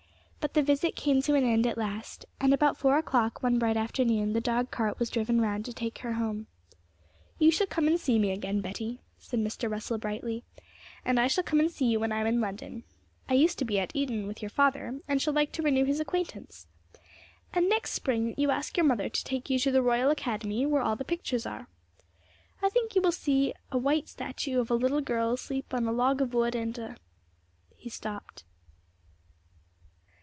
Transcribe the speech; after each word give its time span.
But 0.41 0.55
the 0.55 0.63
visit 0.63 0.95
came 0.95 1.21
to 1.21 1.35
an 1.35 1.45
end 1.45 1.67
at 1.67 1.77
last, 1.77 2.25
and 2.39 2.51
about 2.51 2.75
four 2.75 2.97
o'clock 2.97 3.43
one 3.43 3.59
bright 3.59 3.77
afternoon 3.77 4.33
the 4.33 4.41
dog 4.41 4.71
cart 4.71 4.97
was 4.97 5.11
driven 5.11 5.39
round 5.39 5.65
to 5.65 5.71
take 5.73 5.99
her 5.99 6.13
home, 6.13 6.47
'You 7.37 7.51
shall 7.51 7.67
come 7.67 7.87
and 7.87 7.99
see 7.99 8.17
me 8.17 8.31
again, 8.31 8.59
Betty,' 8.59 8.97
said 9.19 9.39
Mr. 9.39 9.69
Russell 9.69 9.99
brightly, 9.99 10.43
'and 11.05 11.19
I 11.19 11.27
shall 11.27 11.43
come 11.43 11.59
and 11.59 11.69
see 11.69 11.85
you 11.85 11.99
when 11.99 12.11
I 12.11 12.21
am 12.21 12.25
in 12.25 12.41
London. 12.41 12.83
I 13.29 13.35
used 13.35 13.59
to 13.59 13.65
be 13.65 13.77
at 13.79 13.95
Eton 13.95 14.25
with 14.25 14.41
your 14.41 14.49
father, 14.49 14.99
and 15.07 15.21
shall 15.21 15.31
like 15.33 15.51
to 15.53 15.61
renew 15.61 15.85
his 15.85 15.99
acquaintance. 15.99 16.65
And 17.53 17.69
next 17.69 17.91
spring 17.91 18.33
you 18.35 18.49
ask 18.49 18.75
your 18.75 18.87
mother 18.87 19.09
to 19.09 19.23
take 19.23 19.51
you 19.51 19.59
to 19.59 19.69
the 19.71 19.83
Royal 19.83 20.09
Academy, 20.09 20.65
where 20.65 20.81
all 20.81 20.95
the 20.95 21.05
pictures 21.05 21.45
are. 21.45 21.67
I 22.63 22.69
think 22.69 22.95
you 22.95 23.01
will 23.03 23.11
see 23.11 23.53
a 23.71 23.77
white 23.77 24.09
statue 24.09 24.59
of 24.59 24.71
a 24.71 24.75
little 24.75 25.01
girl 25.01 25.33
asleep 25.33 25.71
on 25.71 25.85
a 25.85 25.91
log 25.91 26.19
of 26.19 26.33
wood, 26.33 26.55
and 26.55 26.75
a' 26.79 26.97
He 27.77 27.91
stopped. 27.91 28.43